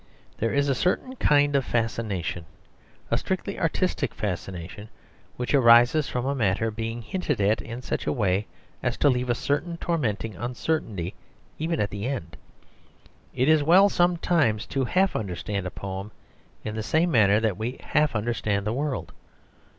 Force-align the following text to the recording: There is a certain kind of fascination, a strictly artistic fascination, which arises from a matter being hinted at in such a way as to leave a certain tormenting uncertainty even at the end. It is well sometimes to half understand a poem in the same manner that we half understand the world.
There 0.39 0.51
is 0.51 0.67
a 0.67 0.73
certain 0.73 1.15
kind 1.17 1.55
of 1.55 1.63
fascination, 1.63 2.45
a 3.11 3.19
strictly 3.19 3.59
artistic 3.59 4.15
fascination, 4.15 4.89
which 5.37 5.53
arises 5.53 6.09
from 6.09 6.25
a 6.25 6.33
matter 6.33 6.71
being 6.71 7.03
hinted 7.03 7.39
at 7.39 7.61
in 7.61 7.83
such 7.83 8.07
a 8.07 8.11
way 8.11 8.47
as 8.81 8.97
to 8.97 9.11
leave 9.11 9.29
a 9.29 9.35
certain 9.35 9.77
tormenting 9.77 10.35
uncertainty 10.35 11.13
even 11.59 11.79
at 11.79 11.91
the 11.91 12.07
end. 12.07 12.35
It 13.35 13.47
is 13.47 13.61
well 13.61 13.89
sometimes 13.89 14.65
to 14.73 14.85
half 14.85 15.15
understand 15.15 15.67
a 15.67 15.69
poem 15.69 16.11
in 16.63 16.73
the 16.73 16.81
same 16.81 17.11
manner 17.11 17.39
that 17.39 17.57
we 17.57 17.77
half 17.81 18.15
understand 18.15 18.65
the 18.65 18.73
world. 18.73 19.11